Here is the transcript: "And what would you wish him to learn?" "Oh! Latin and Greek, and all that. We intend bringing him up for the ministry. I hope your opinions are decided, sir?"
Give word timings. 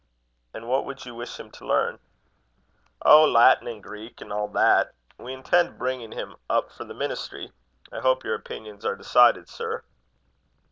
"And 0.51 0.67
what 0.67 0.83
would 0.85 1.05
you 1.05 1.13
wish 1.13 1.39
him 1.39 1.51
to 1.51 1.63
learn?" 1.67 1.99
"Oh! 3.03 3.23
Latin 3.23 3.67
and 3.67 3.83
Greek, 3.83 4.19
and 4.19 4.33
all 4.33 4.47
that. 4.47 4.95
We 5.19 5.31
intend 5.31 5.77
bringing 5.77 6.13
him 6.13 6.37
up 6.49 6.71
for 6.71 6.85
the 6.85 6.95
ministry. 6.95 7.51
I 7.91 7.99
hope 7.99 8.23
your 8.23 8.33
opinions 8.33 8.83
are 8.83 8.95
decided, 8.95 9.47
sir?" 9.47 9.83